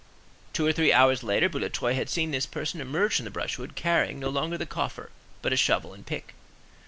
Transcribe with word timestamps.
Two 0.51 0.65
or 0.65 0.73
three 0.73 0.91
hours 0.91 1.21
later, 1.21 1.47
Boulatruelle 1.47 1.93
had 1.93 2.09
seen 2.09 2.31
this 2.31 2.47
person 2.47 2.81
emerge 2.81 3.17
from 3.17 3.25
the 3.25 3.29
brushwood, 3.29 3.75
carrying 3.75 4.19
no 4.19 4.29
longer 4.29 4.57
the 4.57 4.65
coffer, 4.65 5.11
but 5.43 5.53
a 5.53 5.55
shovel 5.55 5.93
and 5.93 6.07
pick. 6.07 6.33